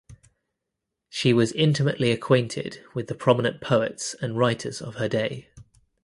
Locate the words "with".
2.95-3.05